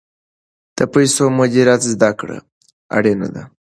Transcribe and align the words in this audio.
د 0.77 0.79
پیسو 0.93 1.23
مدیریت 1.39 1.81
زده 1.93 2.11
کړه 2.19 2.37
اړینه 2.97 3.27
ده. 3.35 3.43